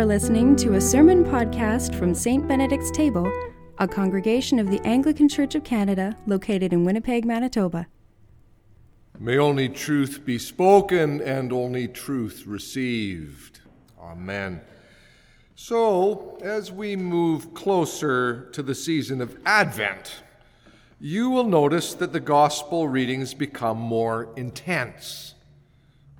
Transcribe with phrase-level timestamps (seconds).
[0.00, 2.48] are listening to a sermon podcast from St.
[2.48, 3.30] Benedict's Table,
[3.80, 7.86] a congregation of the Anglican Church of Canada located in Winnipeg, Manitoba.
[9.18, 13.60] May only truth be spoken and only truth received.
[14.00, 14.62] Amen.
[15.54, 20.22] So, as we move closer to the season of Advent,
[20.98, 25.34] you will notice that the gospel readings become more intense,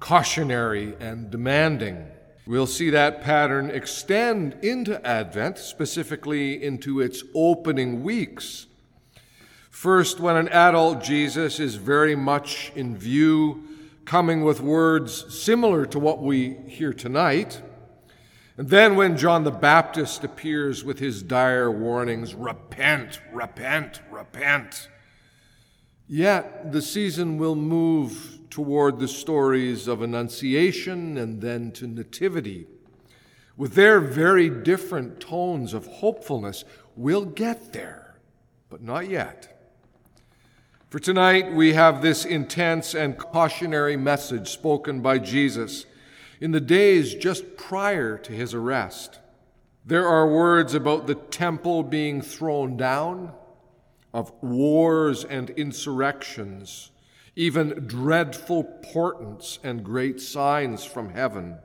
[0.00, 2.08] cautionary, and demanding.
[2.46, 8.66] We'll see that pattern extend into Advent, specifically into its opening weeks.
[9.70, 13.62] First, when an adult Jesus is very much in view,
[14.04, 17.62] coming with words similar to what we hear tonight.
[18.56, 24.88] And then, when John the Baptist appears with his dire warnings repent, repent, repent.
[26.08, 32.66] Yet, the season will move toward the stories of Annunciation and then to Nativity.
[33.56, 36.64] With their very different tones of hopefulness,
[36.96, 38.18] we'll get there,
[38.68, 39.56] but not yet.
[40.88, 45.86] For tonight, we have this intense and cautionary message spoken by Jesus
[46.40, 49.20] in the days just prior to his arrest.
[49.86, 53.32] There are words about the temple being thrown down,
[54.12, 56.90] of wars and insurrections,
[57.40, 61.56] even dreadful portents and great signs from heaven.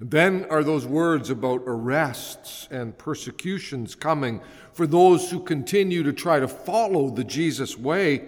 [0.00, 4.40] Then are those words about arrests and persecutions coming
[4.72, 8.24] for those who continue to try to follow the Jesus way,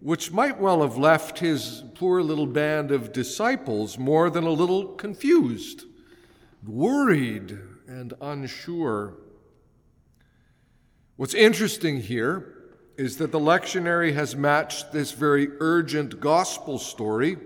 [0.00, 4.88] which might well have left his poor little band of disciples more than a little
[4.94, 5.84] confused,
[6.66, 9.14] worried, and unsure.
[11.14, 12.57] What's interesting here
[12.98, 17.36] is that the lectionary has matched this very urgent gospel story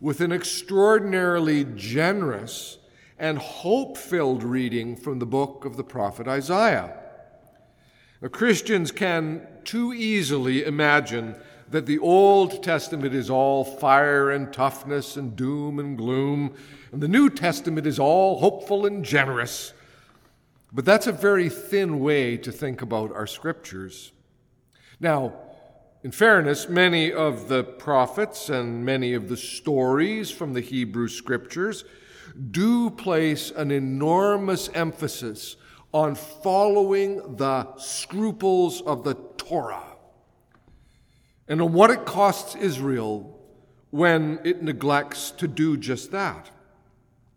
[0.00, 2.78] with an extraordinarily generous
[3.18, 6.98] and hope filled reading from the book of the prophet Isaiah.
[8.22, 11.36] Now, Christians can too easily imagine
[11.68, 16.54] that the Old Testament is all fire and toughness and doom and gloom,
[16.92, 19.74] and the New Testament is all hopeful and generous.
[20.72, 24.12] But that's a very thin way to think about our scriptures.
[25.02, 25.32] Now,
[26.04, 31.84] in fairness, many of the prophets and many of the stories from the Hebrew scriptures
[32.52, 35.56] do place an enormous emphasis
[35.92, 39.96] on following the scruples of the Torah
[41.48, 43.40] and on what it costs Israel
[43.90, 46.52] when it neglects to do just that.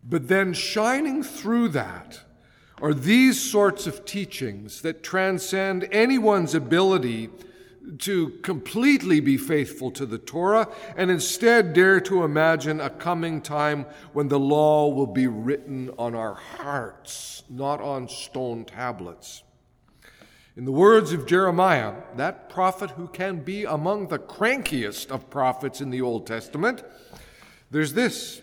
[0.07, 2.19] But then, shining through that,
[2.79, 7.31] are these sorts of teachings that transcend anyone's ability
[7.99, 13.85] to completely be faithful to the Torah and instead dare to imagine a coming time
[14.13, 19.43] when the law will be written on our hearts, not on stone tablets.
[20.57, 25.81] In the words of Jeremiah, that prophet who can be among the crankiest of prophets
[25.81, 26.81] in the Old Testament,
[27.71, 28.41] there's this.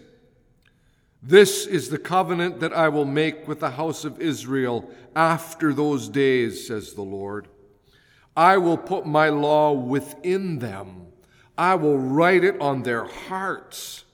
[1.22, 6.08] This is the covenant that I will make with the house of Israel after those
[6.08, 7.48] days, says the Lord.
[8.36, 11.06] I will put my law within them.
[11.58, 14.04] I will write it on their hearts,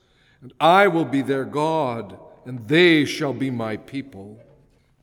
[0.41, 4.41] and I will be their God, and they shall be my people.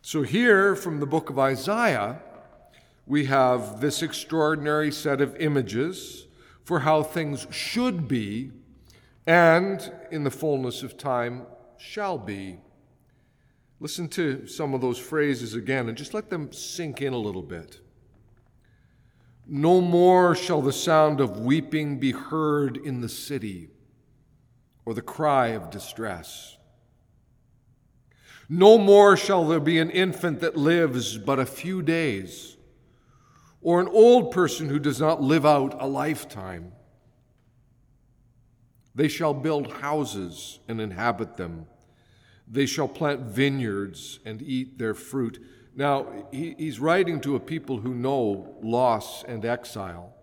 [0.02, 2.22] So, here from the book of Isaiah,
[3.08, 6.28] we have this extraordinary set of images
[6.64, 8.52] for how things should be
[9.28, 11.46] and, in the fullness of time,
[11.78, 12.58] shall be.
[13.80, 17.44] Listen to some of those phrases again and just let them sink in a little
[17.44, 17.80] bit.
[19.48, 23.70] No more shall the sound of weeping be heard in the city,
[24.86, 26.58] or the cry of distress.
[28.50, 32.58] No more shall there be an infant that lives but a few days,
[33.62, 36.72] or an old person who does not live out a lifetime.
[38.94, 41.66] They shall build houses and inhabit them.
[42.48, 45.44] They shall plant vineyards and eat their fruit.
[45.76, 50.14] Now, he, he's writing to a people who know loss and exile,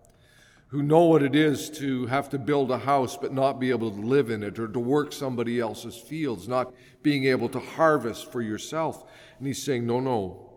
[0.67, 3.91] who know what it is to have to build a house but not be able
[3.91, 6.73] to live in it, or to work somebody else's fields, not
[7.03, 9.03] being able to harvest for yourself.
[9.37, 10.53] And he's saying, No, no,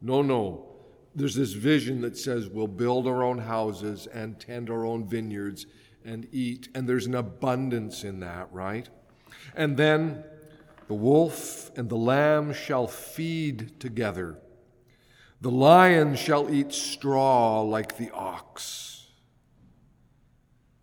[0.00, 0.66] no, no.
[1.14, 5.66] There's this vision that says we'll build our own houses and tend our own vineyards
[6.04, 8.88] and eat, and there's an abundance in that, right?
[9.54, 10.24] And then
[10.90, 14.36] the wolf and the lamb shall feed together.
[15.40, 19.06] The lion shall eat straw like the ox.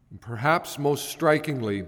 [0.09, 1.87] And perhaps most strikingly,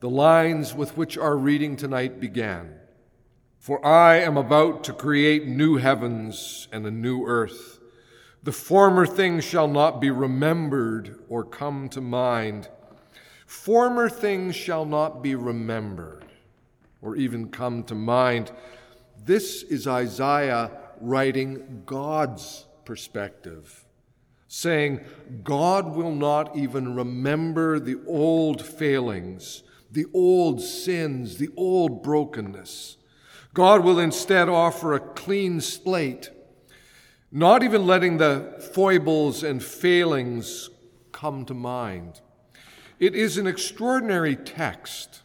[0.00, 2.74] the lines with which our reading tonight began.
[3.58, 7.80] For I am about to create new heavens and a new earth.
[8.42, 12.70] The former things shall not be remembered or come to mind.
[13.44, 16.31] Former things shall not be remembered
[17.02, 18.52] or even come to mind.
[19.24, 20.70] This is Isaiah
[21.00, 23.84] writing God's perspective,
[24.48, 25.00] saying,
[25.42, 32.96] God will not even remember the old failings, the old sins, the old brokenness.
[33.52, 36.30] God will instead offer a clean slate,
[37.30, 40.70] not even letting the foibles and failings
[41.10, 42.20] come to mind.
[42.98, 45.21] It is an extraordinary text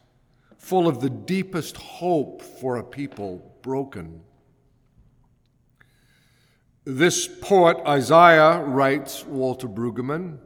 [0.67, 4.19] full of the deepest hope for a people broken.
[6.83, 10.39] This poet Isaiah, writes Walter Brueggemann,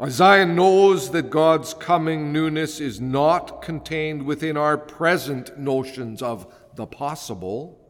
[0.00, 6.46] Isaiah knows that God's coming newness is not contained within our present notions of
[6.76, 7.80] the possible.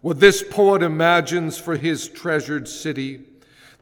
[0.00, 3.24] What this poet imagines for his treasured city,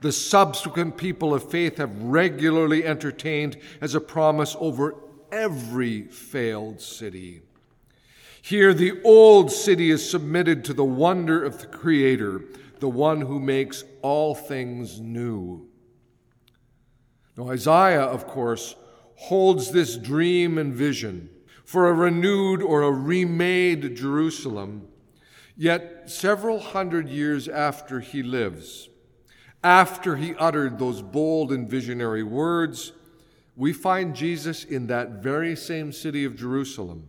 [0.01, 5.04] the subsequent people of faith have regularly entertained as a promise over
[5.35, 7.43] every failed city.
[8.41, 12.45] Here, the old city is submitted to the wonder of the Creator,
[12.79, 15.67] the one who makes all things new.
[17.37, 18.77] Now, Isaiah, of course,
[19.17, 21.31] holds this dream and vision
[21.65, 24.87] for a renewed or a remade Jerusalem,
[25.57, 28.89] yet several hundred years after he lives,
[29.65, 32.93] after he uttered those bold and visionary words,
[33.57, 37.09] we find Jesus in that very same city of Jerusalem,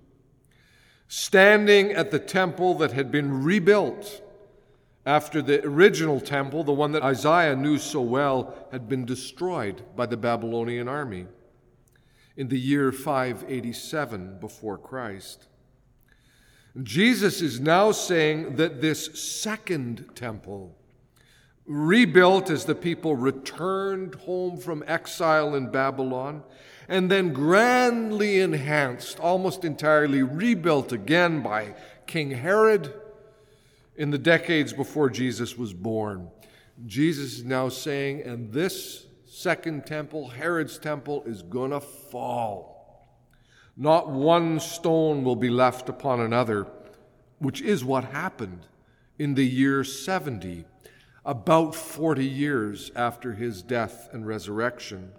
[1.08, 4.22] standing at the temple that had been rebuilt
[5.06, 10.08] after the original temple, the one that Isaiah knew so well, had been destroyed by
[10.08, 11.28] the Babylonian army
[12.36, 15.48] in the year 587 before Christ.
[16.84, 20.76] Jesus is now saying that this second temple,
[21.66, 26.44] rebuilt as the people returned home from exile in Babylon,
[26.88, 31.74] and then grandly enhanced, almost entirely rebuilt again by
[32.06, 32.94] King Herod
[33.96, 36.30] in the decades before Jesus was born.
[36.86, 42.76] Jesus is now saying, and this second temple, Herod's temple, is going to fall.
[43.78, 46.68] Not one stone will be left upon another,
[47.40, 48.68] which is what happened
[49.18, 50.66] in the year 70,
[51.26, 55.12] about 40 years after his death and resurrection.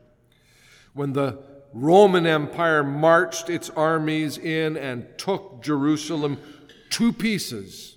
[0.94, 1.38] When the
[1.72, 6.38] Roman Empire marched its armies in and took Jerusalem
[6.90, 7.96] to pieces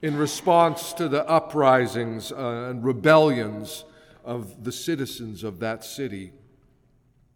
[0.00, 3.84] in response to the uprisings uh, and rebellions
[4.24, 6.32] of the citizens of that city.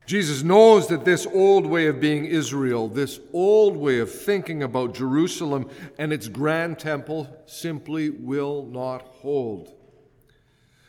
[0.06, 4.94] Jesus knows that this old way of being Israel, this old way of thinking about
[4.94, 5.68] Jerusalem
[5.98, 9.72] and its grand temple, simply will not hold.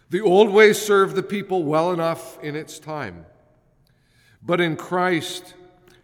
[0.09, 3.25] The old way served the people well enough in its time,
[4.41, 5.53] but in Christ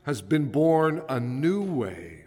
[0.04, 2.24] has been born a new way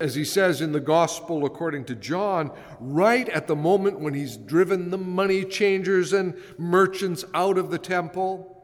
[0.00, 2.50] as he says in the Gospel according to John,
[2.80, 7.78] right at the moment when he's driven the money changers and merchants out of the
[7.78, 8.62] temple.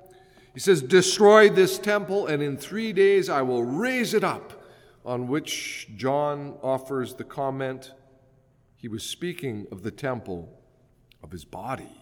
[0.52, 4.56] He says, Destroy this temple, and in three days I will raise it up.
[5.02, 7.92] On which John offers the comment,
[8.76, 10.60] he was speaking of the temple
[11.22, 11.99] of his body.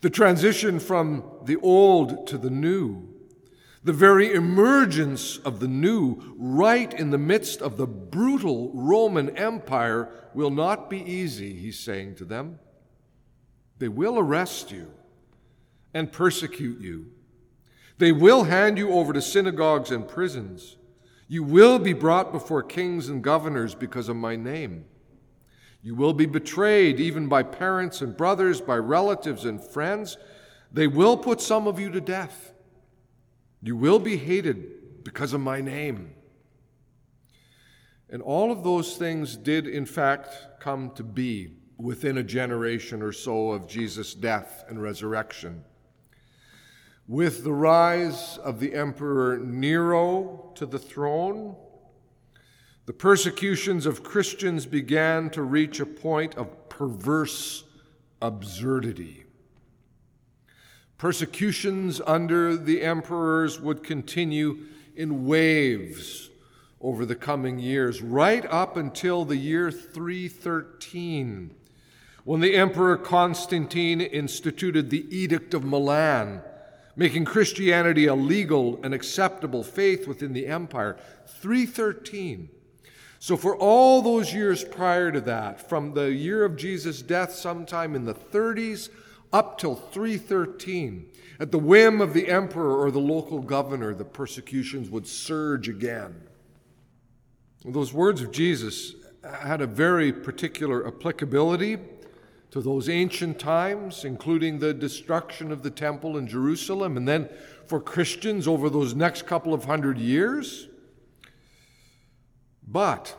[0.00, 3.10] The transition from the old to the new
[3.82, 10.10] the very emergence of the new, right in the midst of the brutal Roman Empire,
[10.34, 12.58] will not be easy, he's saying to them.
[13.78, 14.92] They will arrest you
[15.94, 17.06] and persecute you.
[17.96, 20.76] They will hand you over to synagogues and prisons.
[21.26, 24.84] You will be brought before kings and governors because of my name.
[25.82, 30.18] You will be betrayed even by parents and brothers, by relatives and friends.
[30.72, 32.52] They will put some of you to death.
[33.62, 36.12] You will be hated because of my name.
[38.10, 43.12] And all of those things did, in fact, come to be within a generation or
[43.12, 45.64] so of Jesus' death and resurrection.
[47.08, 51.56] With the rise of the Emperor Nero to the throne,
[52.90, 57.62] the persecutions of Christians began to reach a point of perverse
[58.20, 59.26] absurdity.
[60.98, 64.66] Persecutions under the emperors would continue
[64.96, 66.30] in waves
[66.80, 71.54] over the coming years, right up until the year 313,
[72.24, 76.42] when the Emperor Constantine instituted the Edict of Milan,
[76.96, 80.96] making Christianity a legal and acceptable faith within the empire.
[81.40, 82.48] 313.
[83.22, 87.94] So, for all those years prior to that, from the year of Jesus' death, sometime
[87.94, 88.88] in the 30s,
[89.30, 91.06] up till 313,
[91.38, 96.18] at the whim of the emperor or the local governor, the persecutions would surge again.
[97.62, 101.76] Those words of Jesus had a very particular applicability
[102.52, 107.28] to those ancient times, including the destruction of the temple in Jerusalem, and then
[107.66, 110.68] for Christians over those next couple of hundred years.
[112.70, 113.16] But,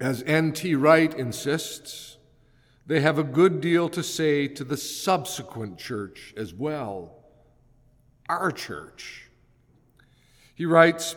[0.00, 0.74] as N.T.
[0.74, 2.18] Wright insists,
[2.86, 7.24] they have a good deal to say to the subsequent church as well,
[8.28, 9.30] our church.
[10.54, 11.16] He writes,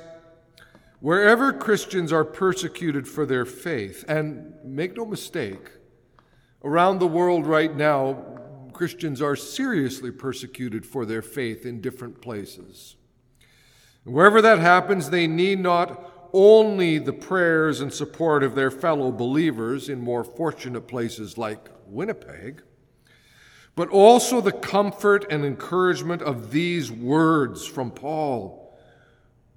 [0.99, 5.69] Wherever Christians are persecuted for their faith, and make no mistake,
[6.65, 8.25] Around the world right now,
[8.73, 12.95] Christians are seriously persecuted for their faith in different places.
[14.03, 19.87] Wherever that happens, they need not only the prayers and support of their fellow believers
[19.87, 22.61] in more fortunate places like Winnipeg,
[23.73, 28.77] but also the comfort and encouragement of these words from Paul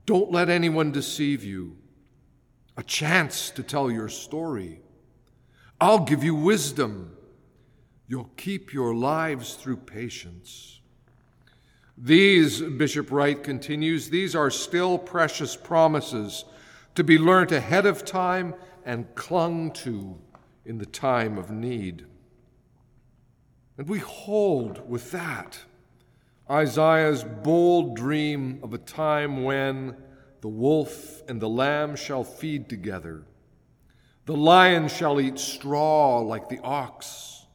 [0.07, 1.77] Don't let anyone deceive you.
[2.77, 4.81] A chance to tell your story.
[5.81, 7.17] I'll give you wisdom.
[8.07, 10.81] You'll keep your lives through patience.
[11.99, 16.45] These, Bishop Wright continues, these are still precious promises
[16.99, 20.19] to be learnt ahead of time and clung to
[20.65, 22.05] in the time of need.
[23.79, 25.61] And we hold with that
[26.51, 29.97] Isaiah's bold dream of a time when
[30.41, 33.25] the wolf and the lamb shall feed together
[34.29, 37.47] the lion shall eat straw like the ox.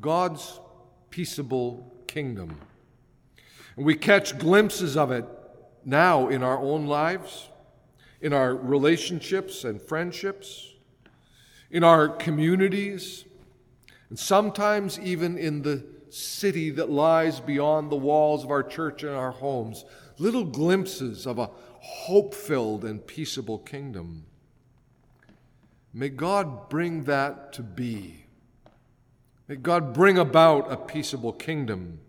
[0.00, 0.58] God's
[1.10, 2.58] peaceable kingdom.
[3.76, 5.24] And we catch glimpses of it
[5.84, 7.50] now in our own lives,
[8.20, 10.74] in our relationships and friendships,
[11.70, 13.24] in our communities,
[14.10, 19.14] and sometimes even in the city that lies beyond the walls of our church and
[19.14, 19.84] our homes.
[20.18, 24.24] Little glimpses of a hope filled and peaceable kingdom.
[25.92, 28.24] May God bring that to be.
[29.46, 32.00] May God bring about a peaceable kingdom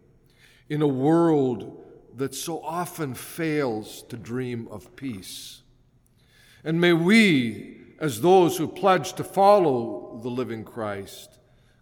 [0.70, 1.84] in a world
[2.16, 5.62] that so often fails to dream of peace.
[6.64, 11.40] And may we, as those who pledge to follow the living Christ,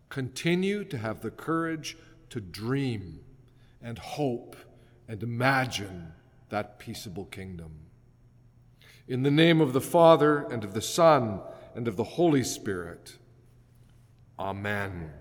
[0.09, 1.97] continue to have the courage
[2.29, 3.19] to dream
[3.81, 4.55] and hope
[5.07, 6.13] and imagine
[6.49, 7.71] that peaceable kingdom.
[9.07, 11.39] In the name of the Father, and of the Son,
[11.75, 13.17] and of the Holy Spirit.
[14.37, 15.11] Amen.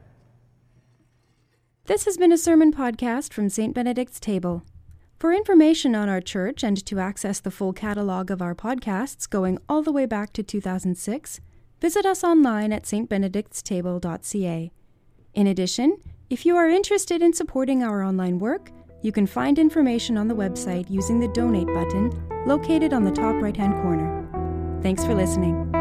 [1.85, 3.73] This has been a sermon podcast from St.
[3.73, 4.65] Benedict's Table.
[5.19, 9.59] For information on our church and to access the full catalog of our podcasts going
[9.67, 11.41] all the way back to 2006,
[11.81, 14.71] visit us online at stbenedictstable.ca.
[15.35, 15.97] In addition,
[16.29, 18.71] if you are interested in supporting our online work,
[19.01, 22.11] you can find information on the website using the donate button
[22.47, 24.81] located on the top right hand corner.
[24.83, 25.76] Thanks for listening.